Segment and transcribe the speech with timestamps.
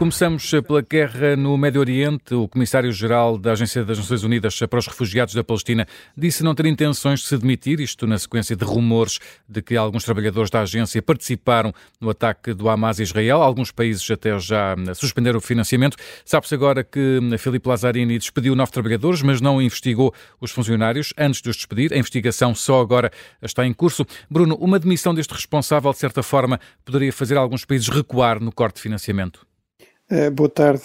[0.00, 2.34] Começamos pela guerra no Médio Oriente.
[2.34, 5.86] O comissário-geral da Agência das Nações Unidas para os Refugiados da Palestina
[6.16, 10.02] disse não ter intenções de se demitir, isto na sequência de rumores de que alguns
[10.02, 11.70] trabalhadores da agência participaram
[12.00, 13.42] no ataque do Hamas a Israel.
[13.42, 15.98] Alguns países até já suspenderam o financiamento.
[16.24, 21.50] Sabe-se agora que Filipe Lazzarini despediu nove trabalhadores, mas não investigou os funcionários antes de
[21.50, 21.92] os despedir.
[21.92, 24.06] A investigação só agora está em curso.
[24.30, 28.76] Bruno, uma demissão deste responsável, de certa forma, poderia fazer alguns países recuar no corte
[28.76, 29.49] de financiamento?
[30.10, 30.82] Uh, boa tarde.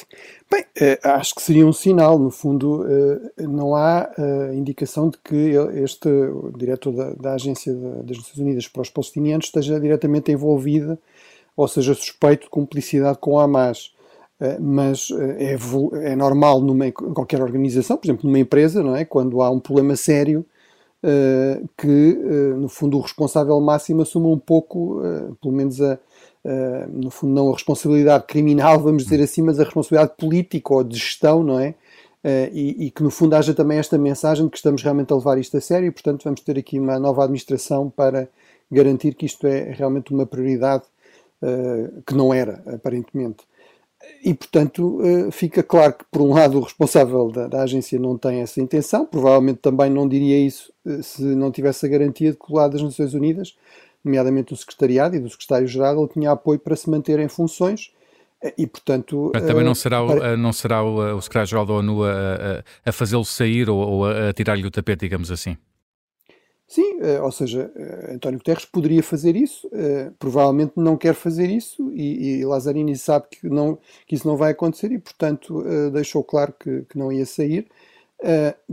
[0.52, 2.20] Bem, uh, acho que seria um sinal.
[2.20, 4.08] No fundo, uh, não há
[4.54, 5.54] indicação de que
[5.84, 6.08] este
[6.56, 10.96] diretor da, da Agência das Nações Unidas para os Palestinianos esteja diretamente envolvido,
[11.58, 13.96] ou seja, suspeito de cumplicidade com Hamas.
[14.60, 15.08] mas
[15.40, 15.58] é,
[16.12, 19.06] é, normal numa, em qualquer organização, por exemplo, numa empresa, não é?
[19.06, 20.46] quando há um problema sério,
[21.78, 22.20] que,
[22.58, 25.02] no fundo, o responsável máximo assuma um pouco,
[25.42, 26.00] pelo menos, a
[26.46, 30.84] uh, no fundo, não a responsabilidade criminal, vamos dizer assim, mas a responsabilidade política ou
[30.84, 31.70] de gestão, não é?
[32.24, 35.16] Uh, e, e, que no fundo haja também esta mensagem de que estamos realmente a
[35.16, 38.28] levar isto a sério e, portanto, vamos ter aqui uma nova administração para
[38.72, 40.84] garantir que isto é realmente uma prioridade
[41.42, 43.44] uh, que não era, aparentemente.
[44.24, 48.18] E, portanto, uh, fica claro que, por um lado, o responsável da, da, agência não
[48.18, 52.52] tem essa intenção, provavelmente também não diria isso se não tivesse a garantia de que
[52.52, 53.56] o lado das Nações Unidas
[54.06, 57.92] nomeadamente do Secretariado e do Secretário-Geral, ele tinha apoio para se manter em funções
[58.42, 59.32] eh, e, portanto...
[59.34, 60.28] Mas também não eh, será, para...
[60.28, 64.06] Eh, não será o, o Secretário-Geral da ONU a, a, a fazê-lo sair ou, ou
[64.06, 65.58] a, a tirar-lhe o tapete, digamos assim?
[66.68, 67.72] Sim, ou seja,
[68.12, 69.70] António Guterres poderia fazer isso,
[70.18, 74.52] provavelmente não quer fazer isso e, e Lazzarini sabe que, não, que isso não vai
[74.52, 77.68] acontecer e, portanto, deixou claro que, que não ia sair.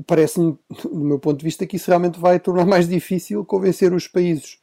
[0.06, 0.56] Parece-me,
[0.90, 4.61] do meu ponto de vista, que isso realmente vai tornar mais difícil convencer os países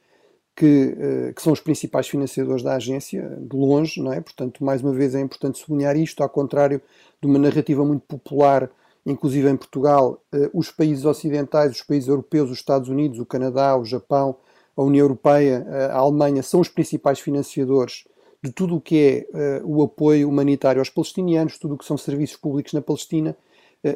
[0.60, 4.20] que, eh, que, são os principais financiadores da agência, de longe, não é?
[4.20, 6.82] Portanto, mais uma vez é importante sublinhar isto, ao contrário
[7.22, 8.70] de uma narrativa muito popular,
[9.06, 13.78] inclusive em Portugal, eh, os países ocidentais, os países europeus, os Estados Unidos, o Canadá,
[13.78, 14.36] o Japão,
[14.76, 18.04] a União Europeia, eh, a Alemanha, são os principais financiadores
[18.44, 22.38] de tudo o que é o apoio humanitário aos palestinianos, tudo o que são serviços
[22.38, 23.36] públicos na Palestina.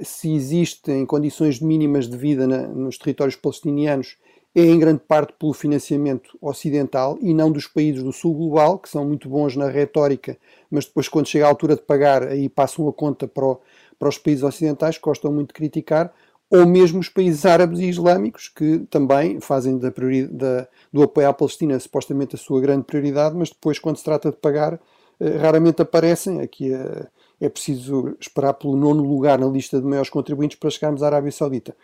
[0.03, 4.17] Se existem condições mínimas de vida na, nos territórios palestinianos,
[4.55, 8.87] é em grande parte pelo financiamento ocidental e não dos países do sul global, que
[8.87, 10.37] são muito bons na retórica,
[10.69, 13.59] mas depois, quando chega a altura de pagar, aí passam a conta para, o,
[13.97, 16.13] para os países ocidentais, que gostam muito de criticar,
[16.51, 21.33] ou mesmo os países árabes e islâmicos, que também fazem da da, do apoio à
[21.33, 24.79] Palestina supostamente a sua grande prioridade, mas depois, quando se trata de pagar,
[25.19, 26.41] eh, raramente aparecem.
[26.41, 27.07] Aqui eh,
[27.45, 31.31] é preciso esperar pelo nono lugar na lista de maiores contribuintes para chegarmos à Arábia
[31.31, 31.75] Saudita.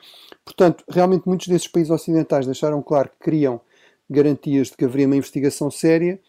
[0.46, 3.60] Portanto, realmente muitos desses países ocidentais deixaram claro que queriam
[4.10, 6.20] garantias de que haveria uma investigação séria.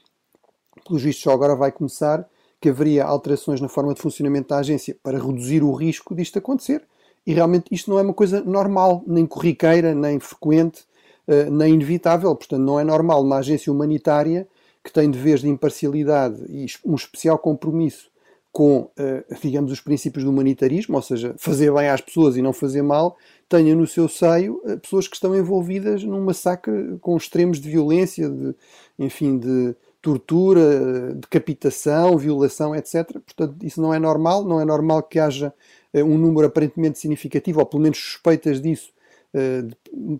[0.84, 2.28] Pelos vistos, só agora vai começar
[2.60, 6.82] que haveria alterações na forma de funcionamento da agência para reduzir o risco disto acontecer.
[7.26, 10.84] E realmente isto não é uma coisa normal, nem corriqueira, nem frequente,
[11.28, 12.34] eh, nem inevitável.
[12.34, 14.46] Portanto, não é normal uma agência humanitária
[14.82, 18.10] que tem deveres de imparcialidade e um especial compromisso
[18.52, 22.52] com, eh, digamos, os princípios do humanitarismo, ou seja, fazer bem às pessoas e não
[22.52, 23.16] fazer mal,
[23.48, 28.28] tenha no seu seio eh, pessoas que estão envolvidas num massacre com extremos de violência,
[28.28, 28.54] de,
[28.98, 33.12] enfim, de tortura, decapitação, violação, etc.
[33.24, 35.54] Portanto, isso não é normal, não é normal que haja
[35.92, 38.92] eh, um número aparentemente significativo, ou pelo menos suspeitas disso,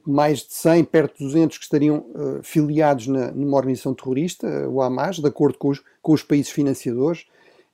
[0.06, 2.06] mais de 100, perto de 200 que estariam
[2.44, 7.26] filiados numa organização terrorista, o Hamas, de acordo com os, com os países financiadores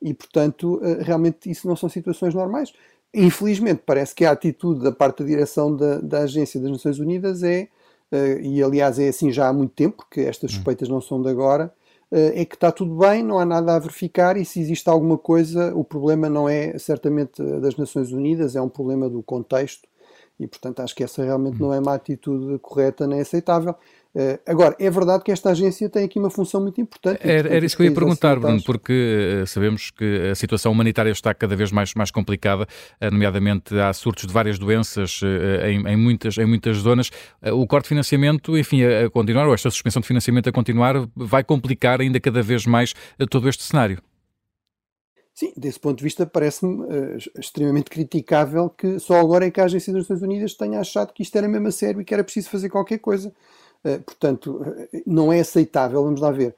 [0.06, 2.72] e, portanto, eh, realmente isso não são situações normais.
[3.12, 7.42] Infelizmente, parece que a atitude da parte da direção da, da Agência das Nações Unidas
[7.42, 7.66] é,
[8.12, 10.54] eh, e aliás é assim já há muito tempo, porque estas hum.
[10.54, 11.74] suspeitas não são de agora,
[12.12, 15.18] eh, é que está tudo bem, não há nada a verificar e se existe alguma
[15.18, 19.88] coisa, o problema não é certamente das Nações Unidas, é um problema do contexto
[20.38, 23.74] e, portanto, acho que essa realmente não é uma atitude correta nem aceitável.
[24.14, 27.20] Uh, agora, é verdade que esta agência tem aqui uma função muito importante.
[27.22, 31.10] Era, era isso que eu ia perguntar, Bruno, porque uh, sabemos que a situação humanitária
[31.10, 35.20] está cada vez mais, mais complicada, uh, nomeadamente há surtos de várias doenças
[35.66, 37.10] em, em, muitas, em muitas zonas.
[37.42, 40.94] o corte de financiamento, enfim, a, a continuar, ou esta suspensão de financiamento a continuar,
[41.14, 42.94] vai complicar ainda cada vez mais
[43.30, 43.98] todo este cenário.
[45.38, 49.64] Sim, desse ponto de vista parece-me uh, extremamente criticável que só agora é que a
[49.64, 52.24] Agência das Nações Unidas tenha achado que isto era mesmo a sério e que era
[52.24, 53.30] preciso fazer qualquer coisa.
[53.84, 56.56] Uh, portanto, uh, não é aceitável, vamos lá ver.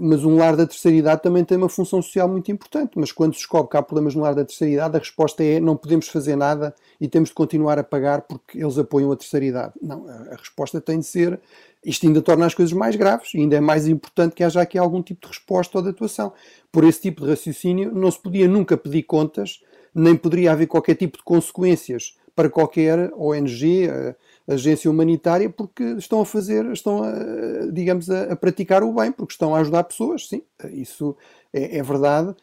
[0.00, 2.92] Mas um lar da terceira idade também tem uma função social muito importante.
[2.96, 5.58] Mas quando se descobre que há problemas no lar da terceira idade, a resposta é
[5.58, 9.46] não podemos fazer nada e temos de continuar a pagar porque eles apoiam a terceira
[9.46, 9.72] idade.
[9.80, 11.40] Não, a resposta tem de ser.
[11.84, 15.02] Isto ainda torna as coisas mais graves ainda é mais importante que haja aqui algum
[15.02, 16.32] tipo de resposta ou de atuação.
[16.70, 19.62] Por esse tipo de raciocínio, não se podia nunca pedir contas,
[19.94, 23.88] nem poderia haver qualquer tipo de consequências para qualquer ONG,
[24.48, 29.32] agência humanitária porque estão a fazer, estão a, digamos, a, a, praticar o bem, porque
[29.32, 30.42] estão a ajudar pessoas, sim,
[30.72, 31.16] isso
[31.52, 32.34] é, é verdade.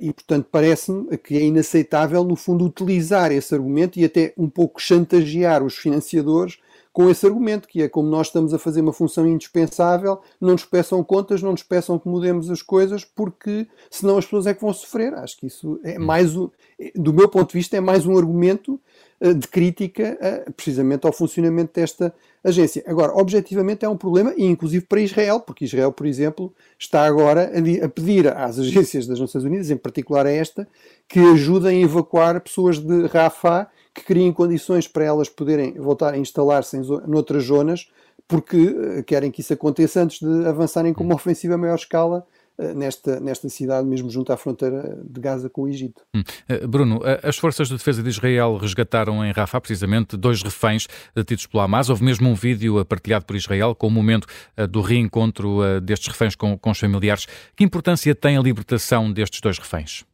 [0.00, 4.82] E, portanto, parece-me que é inaceitável, no fundo, utilizar esse argumento e até um pouco
[4.82, 6.58] chantagear os financiadores
[6.96, 10.64] com esse argumento, que é como nós estamos a fazer uma função indispensável, não nos
[10.64, 14.62] peçam contas, não nos peçam que mudemos as coisas, porque senão as pessoas é que
[14.62, 15.12] vão sofrer.
[15.12, 18.85] Acho que isso é mais, do meu ponto de vista, é mais um argumento eh,
[19.20, 20.18] de crítica
[20.56, 22.14] precisamente ao funcionamento desta
[22.44, 22.84] agência.
[22.86, 27.50] Agora, objetivamente é um problema, inclusive para Israel, porque Israel, por exemplo, está agora
[27.82, 30.68] a pedir às agências das Nações Unidas, em particular a esta,
[31.08, 36.18] que ajudem a evacuar pessoas de Rafah, que criem condições para elas poderem voltar a
[36.18, 36.76] instalar-se
[37.06, 37.90] noutras zonas,
[38.28, 42.26] porque eh, querem que isso aconteça antes de avançarem com uma ofensiva a maior escala
[42.26, 46.02] eh, nesta, nesta cidade, mesmo junto à fronteira de Gaza com o Egito.
[46.14, 46.22] Hum.
[46.48, 50.86] Eh, Bruno, eh, as forças de defesa de Israel resgataram em Rafah precisamente dois reféns
[51.14, 51.90] detidos pelo Hamas.
[51.90, 54.26] Houve mesmo um vídeo partilhado por Israel com o momento
[54.70, 57.26] do reencontro destes reféns com, com os familiares.
[57.54, 60.04] Que importância tem a libertação destes dois reféns?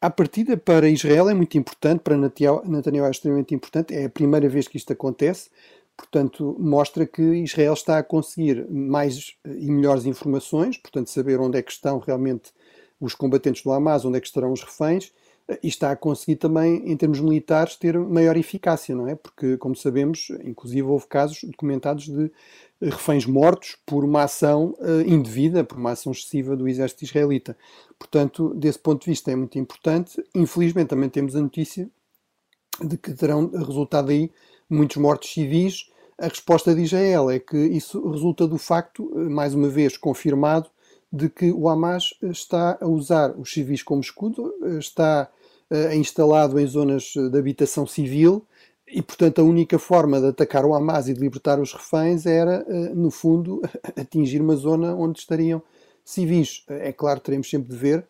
[0.00, 2.62] A partida para Israel é muito importante, para Netanyahu
[3.06, 3.94] é extremamente importante.
[3.94, 5.50] É a primeira vez que isto acontece.
[5.96, 11.62] Portanto, mostra que Israel está a conseguir mais e melhores informações, portanto, saber onde é
[11.62, 12.52] que estão realmente
[13.00, 15.12] os combatentes do Hamas, onde é que estarão os reféns,
[15.62, 19.14] e está a conseguir também, em termos militares, ter maior eficácia, não é?
[19.14, 22.30] Porque, como sabemos, inclusive houve casos documentados de
[22.80, 27.56] reféns mortos por uma ação uh, indevida, por uma ação excessiva do exército israelita.
[27.98, 30.22] Portanto, desse ponto de vista é muito importante.
[30.34, 31.88] Infelizmente, também temos a notícia
[32.84, 34.30] de que terão resultado aí
[34.68, 39.54] muitos mortos civis, a resposta de Israel é que isso resulta do facto, eh, mais
[39.54, 40.70] uma vez confirmado,
[41.12, 45.28] de que o Hamas está a usar os civis como escudo, eh, está
[45.96, 48.46] instalado em zonas de habitação civil
[48.86, 52.64] e, portanto, a única forma de atacar o Hamas e de libertar os reféns era,
[52.94, 53.60] no fundo,
[53.98, 55.60] atingir uma zona onde estariam
[56.04, 56.64] civis.
[56.68, 58.06] É claro, teremos sempre de ver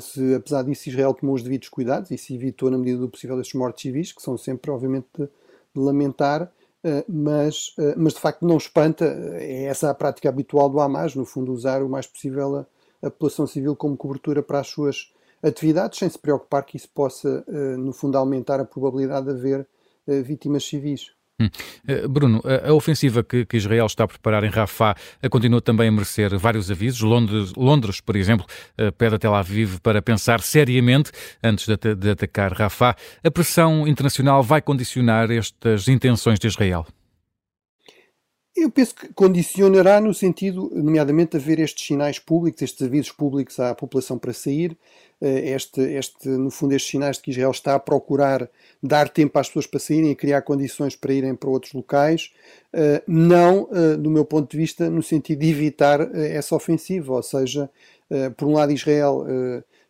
[0.00, 3.40] se, apesar disso, Israel tomou os devidos cuidados e se evitou, na medida do possível,
[3.40, 5.06] estes mortos civis, que são sempre, obviamente,
[5.80, 6.50] lamentar,
[6.84, 11.14] eh, mas, eh, mas de facto não espanta, é essa a prática habitual do Hamas,
[11.14, 15.12] no fundo usar o mais possível a, a população civil como cobertura para as suas
[15.42, 19.66] atividades, sem se preocupar que isso possa, eh, no fundo, aumentar a probabilidade de haver
[20.22, 21.15] vítimas civis.
[21.38, 21.50] Hum.
[21.86, 25.92] Eh, Bruno, a, ofensiva que, Israel está a preparar em Rafah eh, continua também a
[25.92, 27.02] merecer vários avisos.
[27.02, 28.46] Londres, Londres, por exemplo,
[28.78, 31.12] eh, pede a Tel Aviv para pensar seriamente
[31.42, 32.96] antes de, de atacar Rafah.
[33.22, 36.86] A pressão internacional vai condicionar estas intenções de Israel?
[38.56, 43.74] Eu penso que condicionará no sentido, nomeadamente, haver estes sinais públicos, estes avisos públicos à
[43.74, 44.74] população para sair,
[45.20, 48.48] eh, este, este, no fundo, estes sinais de que Israel está a procurar
[48.82, 52.32] dar tempo às pessoas para saírem e criar condições para irem para outros locais,
[52.72, 57.22] eh, não, eh, do meu ponto de vista, no sentido de evitar essa ofensiva, ou
[57.22, 57.68] seja,
[58.36, 59.26] por um lado, Israel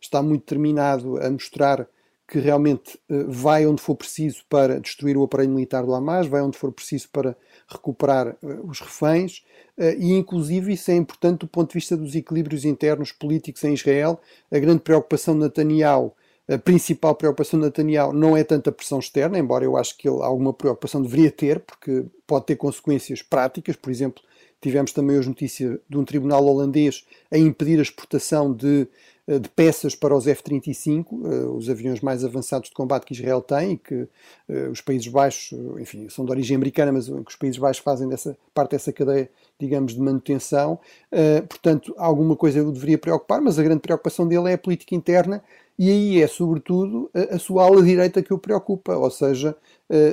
[0.01, 1.87] está muito determinado a mostrar
[2.27, 6.57] que realmente vai onde for preciso para destruir o aparelho militar do Hamas, vai onde
[6.57, 7.35] for preciso para
[7.67, 9.43] recuperar uh, os reféns,
[9.77, 13.73] uh, e inclusive isso é importante do ponto de vista dos equilíbrios internos políticos em
[13.73, 14.19] Israel.
[14.51, 16.13] A grande preocupação de Netanyahu,
[16.49, 20.07] a principal preocupação de Netanyahu não é tanto a pressão externa, embora eu acho que
[20.07, 24.23] ele alguma preocupação deveria ter, porque pode ter consequências práticas, por exemplo,
[24.61, 28.87] tivemos também hoje notícia de um tribunal holandês a impedir a exportação de eh,
[29.27, 33.75] de peças para os F-35, eh, os aviões mais avançados de combate que Israel tem
[33.75, 34.07] que
[34.47, 38.07] eh, os Países Baixos, enfim, são de origem americana, mas que os Países Baixos fazem
[38.07, 39.29] dessa, parte dessa cadeia,
[39.59, 40.79] digamos, de manutenção.
[41.49, 45.43] Portanto, alguma coisa o deveria preocupar, mas a grande preocupação dele é a política interna
[45.77, 49.55] e aí é, sobretudo, a sua ala direita que o preocupa, ou seja,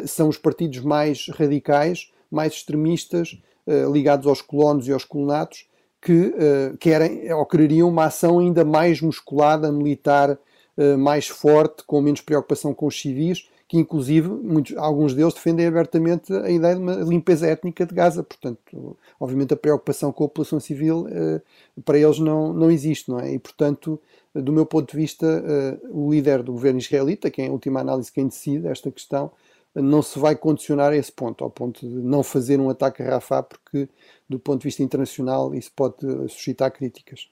[0.06, 3.38] são os partidos mais radicais, mais extremistas,
[3.92, 5.66] ligados aos colonos e aos colonatos,
[6.04, 10.38] que uh, querem ou quereriam uma ação ainda mais musculada, militar,
[10.76, 15.66] uh, mais forte, com menos preocupação com os civis, que inclusive muitos, alguns deles defendem
[15.66, 18.22] abertamente a ideia de uma limpeza étnica de Gaza.
[18.22, 23.18] Portanto, obviamente a preocupação com a população civil uh, para eles não, não existe, não
[23.18, 23.32] é?
[23.32, 23.98] E portanto,
[24.34, 25.26] do meu ponto de vista,
[25.92, 29.30] o líder do governo israelita, que é em última análise quem decide esta questão,
[29.74, 33.10] não se vai condicionar a esse ponto, ao ponto de não fazer um ataque a
[33.10, 33.88] Rafah, porque
[34.28, 35.96] do ponto de vista internacional isso pode
[36.28, 37.28] suscitar críticas.